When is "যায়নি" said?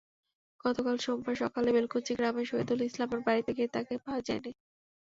4.27-4.51